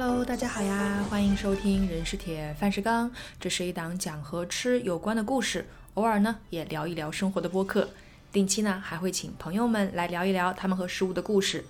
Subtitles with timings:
[0.00, 7.88] Hello，大家好呀，欢迎收听《人是铁，饭是钢》，这是一档讲和吃有关的故事，偶尔呢也聊一聊生活的播客。
[8.30, 11.64] 定期呢还会请朋友们来聊一聊他们和食物的故事。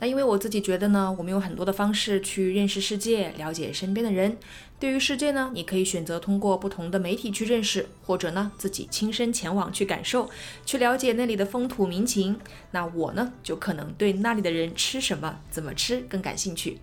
[0.00, 4.36] 那因为我自己觉得呢，我们有很多的方式去认识世界，了解身边的人。
[4.78, 10.28] 对于世界呢，你可以选择通过不同的媒体去认识，或者呢自己亲身前往去感受，
[10.66, 12.38] 去了解那里的风土民情。
[12.72, 16.78] 那我呢，就可能对那里的人吃什么、怎么吃更感兴趣。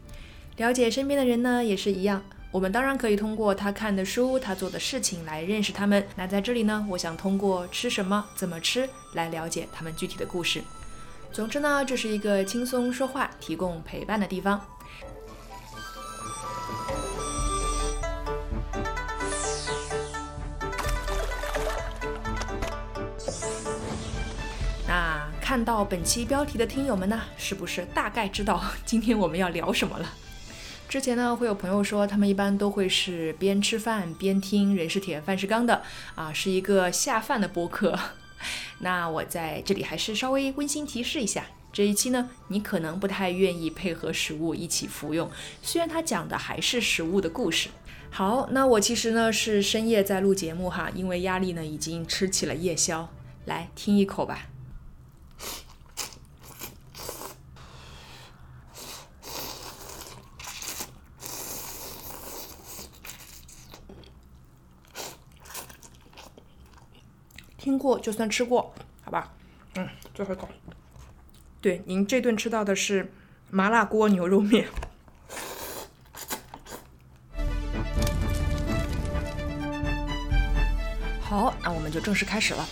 [0.60, 2.22] 了解身边的人呢，也是一样。
[2.52, 6.06] 我们当然可以通过他看的书、他做的事情来认识他们。
[6.18, 10.62] 那在这里呢，我想通过吃什么、怎么吃来了解他们具体的故事。
[11.32, 14.60] 总之呢，这是一个轻松说话、提供陪伴的地方。
[24.86, 30.06] 那看到本期标题的听友们呢，是不是大概知道今天我们要聊什么了？
[30.90, 35.84] 之前呢，会有朋友说，他们一般都会是边吃饭边听“人是铁，饭是钢”的
[36.16, 37.98] 啊，是一个下饭的播客。
[38.82, 45.30] 那我在这里还是稍微温馨提示一下，这一期呢，你可能不太愿意配合食物一起服用，
[45.62, 47.70] 虽然它讲的还是食物的故事。
[48.10, 53.08] 好，那我其实呢是深夜在录节目哈，因为压力呢已经吃起了夜宵，
[53.46, 54.49] 来听一口吧。
[67.60, 69.34] 听过就算吃过，好吧？
[69.76, 70.48] 嗯，最后一口。
[71.60, 73.12] 对，您这顿吃到的是
[73.52, 74.70] 麻辣锅牛肉面。
[81.22, 82.66] 好，那我们就正式开始了。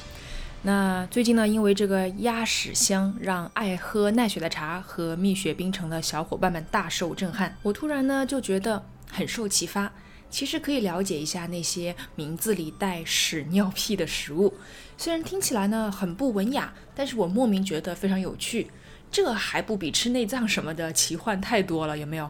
[0.64, 7.58] 那最近呢，因为这个鸭屎香，让爱喝奈雪的茶和蜜雪冰城的小伙伴们大受震撼。
[7.62, 9.92] 我突然呢就觉得很受启发。
[10.30, 14.54] 其实可以了解一下那些名字里带屎尿屁的食物，
[14.98, 18.70] 虽然听起来呢很不文雅，但是我莫名觉得非常有趣。
[19.10, 22.30] 这还不比吃内脏什么的奇幻太多了，有没有？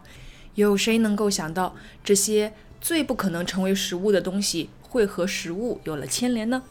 [0.55, 6.63] 有谁能够想到这些最不可能成为食物的东西会和食物有了牵连呢？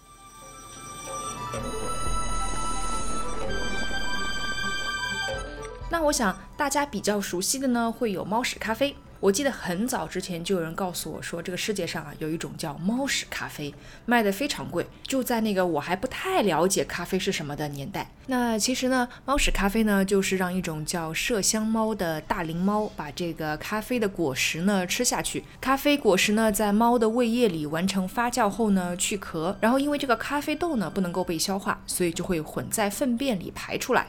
[5.91, 8.95] 那我想大家比较熟悉的呢，会有猫屎咖啡。
[9.21, 14.87] 我记得很早之前就有人告诉我说，这个世界上啊有一种叫猫屎咖啡，卖的非常贵。
[15.07, 25.45] 就在那个我还不太了解咖啡是什么的年代，那其实呢，猫屎咖啡呢就是让一种叫麝香猫的大灵猫把这个咖啡的果实呢吃下去。
[25.61, 34.09] 咖啡果实呢在猫的胃液里完成发酵后呢去壳，然后因为这个咖啡豆呢不能够被消化，所以就会混在粪便里排出来。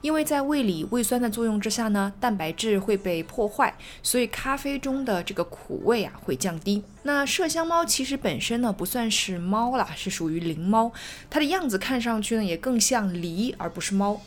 [0.00, 6.82] 因为在胃里胃酸的作用之下呢，蛋白质会被破坏，所以咖啡中的这个苦味啊会降低。
[7.02, 10.92] 那麝香猫其实本身呢不算是猫啦，是属于灵猫，
[11.30, 14.20] 它的样子看上去呢也更像狸而不是猫。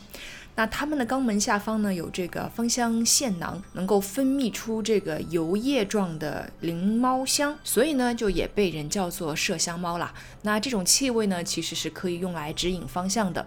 [0.56, 10.12] 那它们的肛门下方呢有这个芳香腺囊，能够分泌出这个油液状的灵猫香，所以呢就也被人叫做麝香猫啦。
[10.42, 13.46] 那这种气味呢其实是可以用来指引方向的。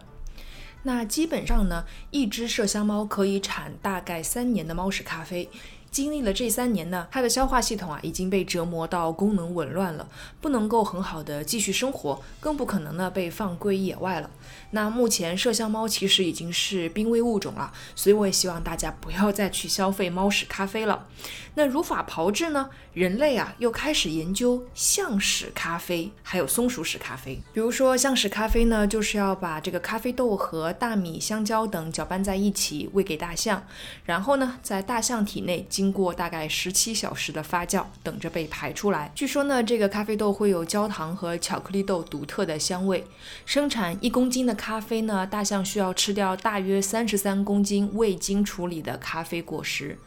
[0.84, 5.50] 那基本上呢，一只麝香猫可以产大概三年的猫屎咖啡。
[5.94, 10.08] 经历了这三年呢，它的消化系统啊已经被折磨到功能紊乱了，
[10.42, 14.31] 不能够很好的继续生活，更不可能呢被放归野外了。
[14.72, 21.06] 那目前麝香猫其实已经是濒危物种了，所以我也希望大家不要再去消费猫屎咖啡了。
[21.54, 22.72] 那如法炮制呢？
[22.94, 27.40] 人类啊又开始研究象屎咖啡，还有松鼠屎咖啡。
[27.52, 33.66] 比如说象屎咖啡呢，就是要把这个咖啡豆和大米、香蕉等搅拌在一起，喂给大象，
[34.06, 39.12] 然后呢在大象体内经经过大概十七小时的发酵，等着被排出来。
[39.14, 43.06] 据说呢，这个咖啡豆会有焦糖和巧克力豆独特的香味。
[43.46, 50.00] 生产一公斤的咖啡呢，大象需要吃掉大约三十三公斤未经处理的咖啡果实。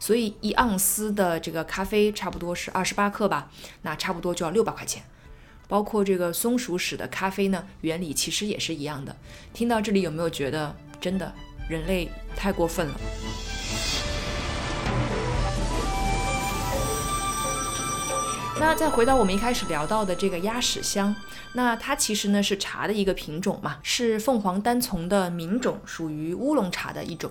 [0.00, 3.48] 所以一盎司的这个咖啡差不多是二十八克吧，
[3.82, 5.04] 那差不多就要六百块钱。
[5.68, 9.16] 包括这个松鼠屎的咖啡呢，原理其实也是一样的。
[9.54, 11.32] 听到这里有没有觉得真的
[11.68, 12.94] 人类太过分了？
[18.60, 21.16] 那再回到我们一开始聊到的这个鸭屎香，
[21.54, 27.30] 那它其实呢是茶的一个品种嘛，是凤凰单丛的名种，属于乌龙茶的一种。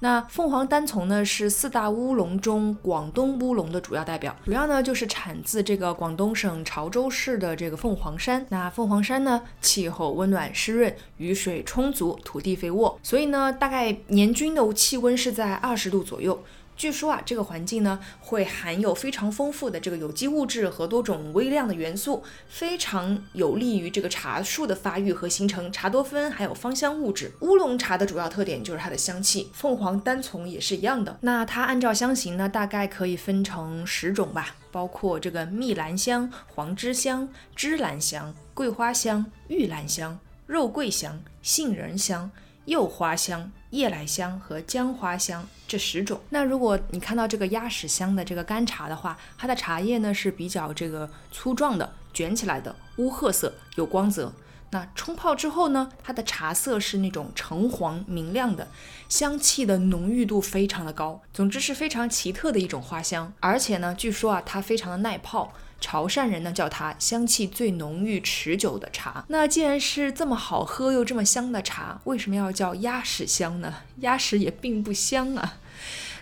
[0.00, 8.44] 那凤凰单丛呢是四大乌龙中广东乌龙的主要代表，主要呢就是产自这个广东省潮州市的这个凤凰山。
[8.50, 16.44] 那凤凰山呢气候温暖湿润，雨水充足，土地肥沃，所以呢大概年均的气温是在二十度左右。
[16.76, 27.32] 据说啊，这个环境呢会含有非常丰富的这个有机物质和多种微量的元素，非常有利于这个茶树的发育和形成茶多酚还有芳香物质。
[27.40, 31.16] 乌龙茶的主要特点就是它的香气，凤凰单丛也是一样的。
[31.22, 42.30] 那它按照香型呢，大概可以分成十种吧，包括这个蜜兰香、黄芝香、芝兰香、桂花香、玉兰香、肉桂香、杏仁香。
[42.66, 46.20] 柚花香、夜来香和姜花香这十种。
[46.30, 54.32] 那如果你看到这个鸭屎香的这个干茶的话，它的茶叶呢是比较这个粗壮的、卷起来的、乌褐色、有光泽。
[54.70, 58.68] 那冲泡之后呢，它的茶色是那种橙黄明亮的，
[59.08, 61.22] 香气的浓郁度非常的高。
[61.32, 63.32] 总之是非常奇特的一种花香。
[63.40, 65.52] 而且呢，据说啊，它非常的耐泡。
[65.78, 69.22] 潮汕人呢叫它香气最浓郁持久的茶。
[69.28, 73.74] 那既然是这么好喝又这么香的茶，为什么要叫鸭屎香呢？
[73.98, 75.58] 鸭屎也并不香啊。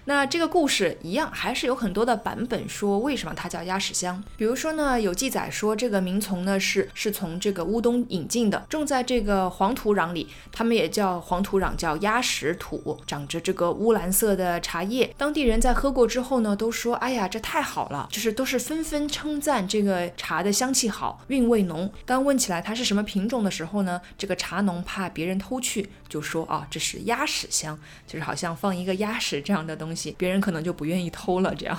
[0.07, 4.23] 那这个故事一样，还是有很多的版本说为什么它叫鸭屎香。
[4.37, 15.15] 比如说呢，有记载说这个名从呢是是从这个乌东引进的，种在这个黄土壤里，他们也叫黄土壤叫鸭屎土，长着这个乌蓝色的茶叶。
[15.17, 21.91] 当地人在喝过之后呢，都说哎呀这太好了，就是都是纷纷称赞这个茶的香气好，韵味浓。
[22.05, 30.13] 当问起来它是什么品种的时候呢，这个茶农怕别人偷去，就说啊这是鸭屎香，就是好像放一个鸭屎这样的东东西。
[30.19, 31.55] 别人可能就不愿意偷了。
[31.55, 31.79] 这样，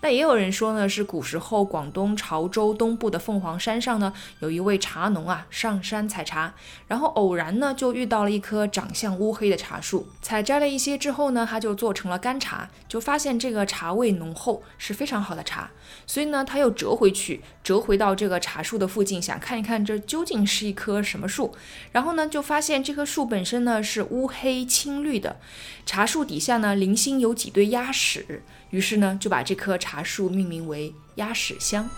[0.00, 6.54] 那也有人说呢，是古时候广东潮州东部的凤凰山上呢，有一位茶农啊，上山采茶，
[6.86, 15.68] 然后偶然呢就遇到了一棵长相乌黑的茶树，采摘了一些之后呢，他就做成了干茶，就发现这个茶味浓厚，是非常好的茶，
[16.06, 21.52] 所以呢他又折回去，折回到这个茶树的附近，想看一看这究竟是一棵什么树，
[21.90, 25.40] 然后呢就发现这棵树本身呢是乌黑青绿的，
[25.84, 27.50] 茶树底下呢零星有几。
[27.56, 31.88] 堆鸭屎，于是呢就把这棵茶树命名为鸭屎香。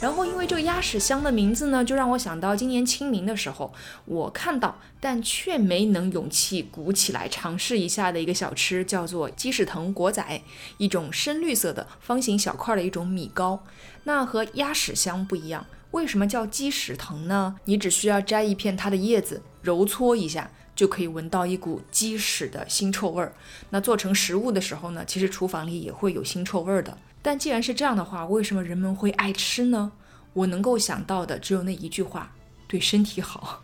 [0.00, 3.72] 然后因为这个鸭屎香的名字呢，就让我想到今年清明的时候，
[4.04, 10.42] 我看到但却没能勇气鼓起来尝试一下的一个小吃，叫做鸡屎藤果仔，
[10.78, 13.62] 一种深绿色的方形小块的一种米糕。
[14.02, 15.64] 那和鸭屎香不一样。
[15.96, 17.56] 为什么叫鸡屎藤呢？
[17.64, 23.32] 你只需要摘一片它的叶子，揉搓一下，就可以闻到一股鸡屎的腥臭味儿。
[23.70, 26.98] 那做成食物的时候呢，其实厨房里也会有腥臭味儿的。
[27.22, 29.92] 但既然是这样的话，为什么人们会爱吃呢？
[30.34, 32.30] 我能够想到的只有那一句话：
[32.68, 33.62] 对身体好。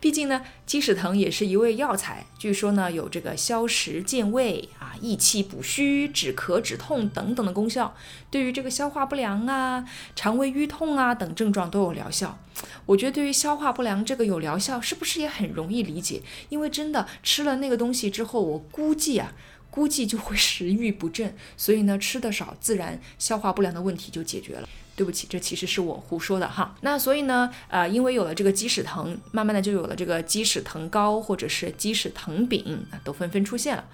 [0.00, 7.94] 毕竟呢，鸡屎藤也是一味药材，据说呢有这个消食健胃啊、益气补虚、止咳止痛等等的功效，
[8.30, 9.84] 对于这个消化不良啊、
[10.16, 12.38] 肠胃淤痛啊等症状都有疗效。
[12.86, 16.22] 我觉得对于消化不良这个有疗效，是不是也很容易理解？
[16.48, 19.32] 因为真的吃了那个东西之后，我估计啊。
[19.72, 24.68] 估计就会食欲不振，所以呢，吃的少，自然消化不良的问题就解决了。
[24.94, 26.76] 对不起，这其实是我胡说的哈。
[26.82, 33.86] 那所以呢，呃，因为有了这个鸡屎藤，慢慢的就有了这个鸡屎藤糕或者是鸡屎藤饼啊，都纷纷出现了。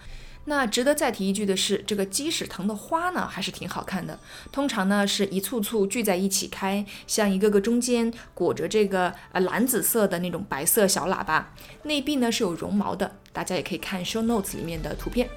[0.46, 4.18] 那值得再提一句的是，这个鸡屎藤的花呢，还是挺好看的。
[4.50, 13.16] 通常呢，是一簇簇聚在一起开，像一个个中间裹着这个呃蓝紫色的那种白色小喇叭，内壁呢是有绒毛的。
[13.32, 15.28] 大家也可以看 show notes 里面的图片。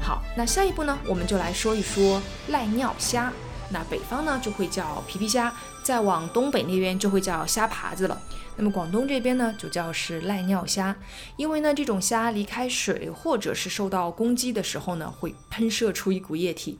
[0.00, 3.32] 好，那下一步呢，我们就来说一说赖尿虾。
[3.70, 5.52] 那北方呢就会叫皮皮虾，
[5.82, 8.20] 再往东北那边就会叫虾爬子了。
[8.56, 10.94] 那么广东这边呢就叫是赖尿虾，
[11.36, 16.78] 因为呢这种虾离开水或者是受到攻击的时候呢，会喷射出一股液体。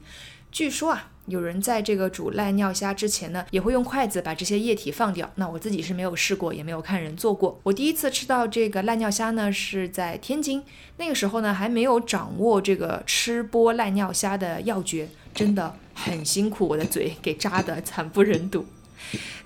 [0.55, 1.11] 据说啊。
[1.27, 5.27] 有人在这个煮赖尿虾之前呢，也会用筷子把这些液体放掉。
[5.35, 7.59] 那我自己是没有试过，也没有看人做过。
[7.63, 10.63] 我第一次吃到这个赖尿虾呢，是在天津，
[10.97, 18.67] 那个时候呢还没有掌握这个吃剥赖尿虾的要诀，真的很辛苦，我的嘴给扎得惨不忍睹。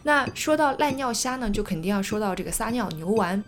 [0.03, 3.41] 那说到赖尿虾呢，就肯定要说到这个撒尿牛丸。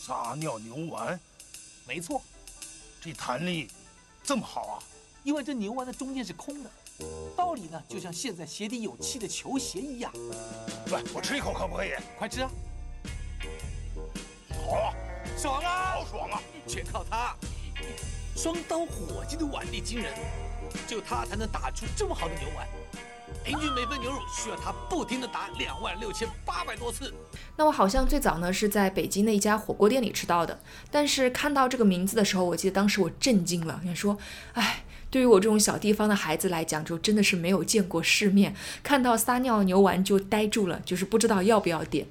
[0.00, 1.20] 撒尿牛丸。
[1.86, 2.22] 没错，
[3.00, 3.68] 这弹力
[4.22, 4.82] 这么好啊！
[5.24, 6.70] 因为这牛丸的中间是空的，
[7.36, 10.12] 道理呢就像现在鞋底有气的球鞋一样。
[10.86, 11.90] 对，我吃一口可不可以？
[12.18, 12.50] 快吃啊！
[14.64, 14.94] 好啊，
[15.36, 15.94] 爽啊！
[15.94, 16.40] 好爽啊！
[16.66, 17.34] 全靠它，
[18.36, 20.14] 双刀火鸡的腕力惊人，
[20.86, 22.68] 只有它才能打出这么好的牛丸。
[23.44, 27.12] 平均每份牛肉需要它不停地打两万六千八百多次。
[27.56, 34.16] 那我好像最早呢是在北京的一家火锅店里吃到的，但是看到这个名字的时候，我记得当时我震惊了，你说，
[34.52, 42.06] 哎，对于我这种小地方的孩子来讲，就真的是没有见过世面，看到撒尿牛丸就呆住了，就是不知道要不要点。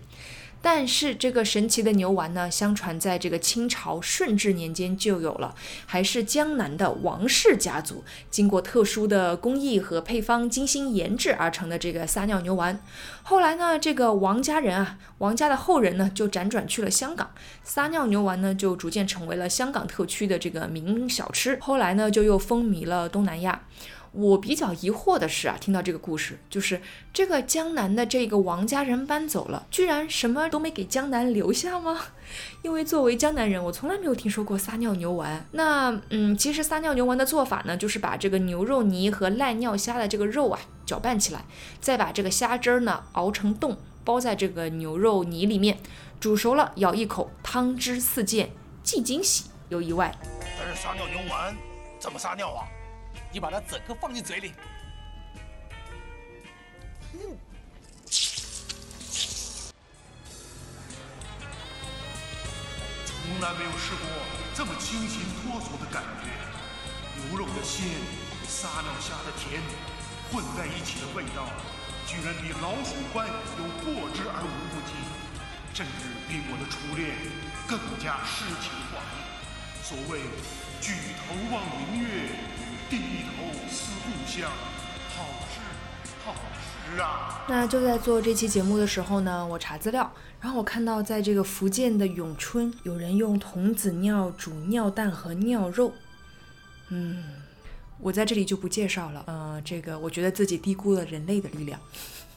[0.61, 12.81] 但是这个神奇的牛丸呢，相传在这个清朝顺治年间就有了，还是江南的王氏家族经过特殊的工艺和配方精心研制而成的这个撒尿牛丸。
[13.23, 17.31] 后来呢，这个王家人啊，王家的后人呢，就辗转去了香港，
[17.63, 21.57] 撒尿牛丸呢就逐渐成为了香港特区的这个名小吃。
[21.61, 23.61] 后来呢，就又风靡了东南亚。
[24.11, 26.81] 我比较疑惑的是啊，听到这个故事，就是
[27.13, 31.99] 这个江南的这个王家人搬走了，居然什么都没给江南留下吗？
[32.63, 35.45] 因为作为江南人，我从来没有听说过撒尿牛丸。
[35.51, 41.45] 那嗯，其实撒尿牛丸的做法呢，就是把这个牛肉泥和赖尿虾的这个肉啊搅拌起来，
[41.79, 45.77] 再把这个虾汁儿呢熬成冻，包在这个牛肉泥里面，
[46.19, 48.49] 煮熟了咬一口，汤汁四溅，
[48.83, 50.13] 既惊喜又意外。
[50.57, 51.55] 但是撒尿牛丸
[51.99, 52.65] 怎么撒尿啊？
[53.31, 54.53] 你把它整个放进嘴里，
[63.05, 64.09] 从来没有试过
[64.55, 66.29] 这么清新脱俗的感觉。
[67.21, 67.85] 牛肉的鲜，
[68.47, 69.61] 撒尿虾的甜，
[70.31, 71.45] 混在一起的味道，
[72.07, 74.93] 居然比老鼠般有过之而无不及，
[75.75, 77.13] 甚至比我的初恋
[77.67, 79.21] 更加诗情画意。
[79.83, 80.21] 所谓
[80.81, 82.07] 举头望明月，
[82.89, 84.49] 低头思故乡，
[85.15, 85.59] 好事
[86.25, 87.45] 好事啊！
[87.47, 95.93] 那就在做这期节目的时候呢，我查资料，然后我看到在这个福建的永春，有人用童子尿煮尿蛋和尿肉。
[96.87, 97.23] 嗯，
[97.99, 99.23] 我在这里就不介绍了。
[99.27, 101.79] 呃，这个我觉得自己低估了人类的力量。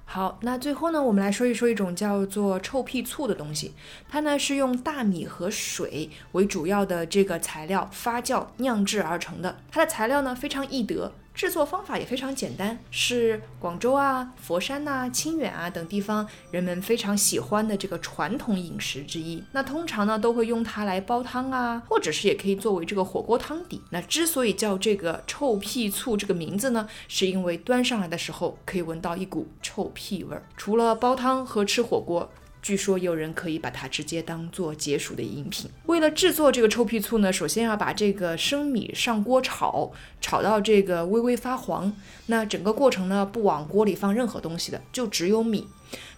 [0.05, 3.73] 好，那最后呢，我们来说一说一种叫做臭屁醋的东西。
[4.11, 9.59] 它呢是用大米和水为主要的这个材料发酵酿制而成的。
[9.71, 19.43] 它的材料呢非常易得，制作方法也非常简单，是广州啊、佛山呐、清远啊等地方人们非常喜欢的这个传统饮食之一。
[19.53, 23.81] 那通常呢都会用它来煲汤啊，或者是也可以作为这个火锅汤底。
[23.91, 30.47] 那之所以叫这个臭屁醋这个名字呢，是因为端上来的时候可以闻到一股臭屁味儿。
[30.57, 32.31] 除了煲汤和吃火锅。
[32.63, 35.69] 据说有人可以把它直接当做解暑的饮品。
[35.87, 39.91] 为了制作这个臭屁醋呢，首先要把这个生米上锅炒，
[40.21, 41.93] 炒到这个微微发黄。
[42.27, 45.67] 那整个过程呢，不往锅里放任何东西的，就只有米。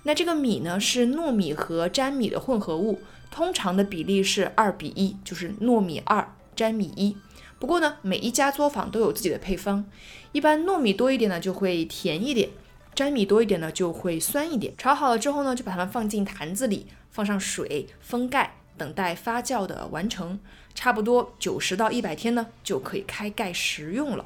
[0.02, 7.16] 那这个米呢，是糯米和粘米的混合物，通常的比例是二比一，就是糯米二，粘米一。
[7.58, 9.86] 不过呢，每一家作坊都有自己的配方，
[10.32, 12.50] 一般糯米多一点呢，就会甜一点。
[12.96, 14.74] 粘米多一点呢，就会酸一点。
[14.76, 20.38] 炒好了之后呢，就把它们放进坛子里，放上水，封盖，等待发酵的完成。
[20.74, 24.24] 差不多九十到一百天呢，就可以开盖食用了。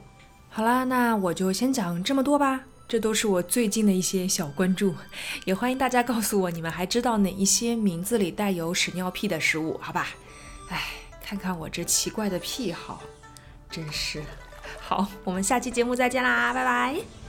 [0.48, 2.64] 好啦，那我就先讲这么多吧。
[2.88, 4.94] 这都是我最近的一些小关注，
[5.44, 10.08] 也欢迎大家告诉我你们还知道哪一些名字里带有屎尿屁的食物，好吧？
[10.70, 10.84] 哎，
[11.22, 13.02] 看看我这奇怪的癖好，
[13.70, 14.22] 真是。
[14.80, 17.27] 好，我们下期节目再见啦，拜拜。